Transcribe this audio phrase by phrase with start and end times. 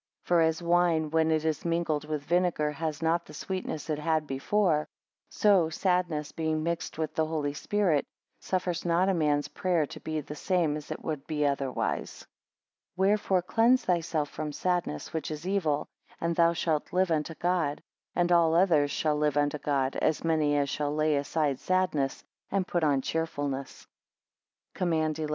[0.23, 4.25] For as wine when it is mingled with vinegar, has not the sweetness it had
[4.25, 4.87] before;
[5.29, 8.03] so sadness being mixed with the Holy Spirit,
[8.39, 12.25] suffers not a man's prayer to be the same as it would be otherwise.
[12.95, 15.85] 23 Wherefore cleanse thyself from sadness, which is evil,
[16.19, 17.79] and thou shalt live unto God.
[18.15, 22.65] And all others shall live unto God, as many as shall lay aside sadness, and
[22.67, 23.85] put on cheerfulness.
[24.73, 25.27] COMMAND XI.